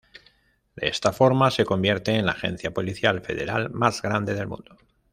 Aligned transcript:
De 0.75 0.87
esta 0.87 1.13
forma 1.13 1.51
se 1.51 1.63
convierte 1.63 2.15
en 2.15 2.25
la 2.25 2.31
agencia 2.31 2.71
policial 2.73 3.21
federal 3.21 3.69
más 3.69 4.01
grande 4.01 4.33
del 4.33 4.47
mundo. 4.47 4.75